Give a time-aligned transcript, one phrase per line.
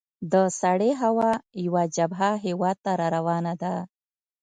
[0.31, 1.31] د سړې هوا
[1.65, 3.73] یوه جبهه هیواد ته را روانه ده.